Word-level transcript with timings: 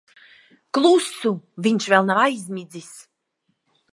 Klusu. 0.77 1.33
Viņš 1.67 1.87
vēl 1.93 2.09
nav 2.09 2.23
aizmidzis. 2.23 2.91